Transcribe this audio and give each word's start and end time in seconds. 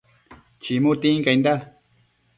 chimu 0.61 0.91
tincainda 1.01 1.53